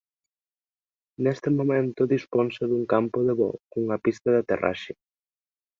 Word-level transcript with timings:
Nese 1.23 1.49
momento 1.59 2.01
disponse 2.15 2.61
dun 2.67 2.83
campo 2.93 3.17
de 3.27 3.33
voo 3.39 3.57
cunha 3.71 3.97
pista 4.05 4.27
de 4.31 4.39
aterraxe. 4.43 4.93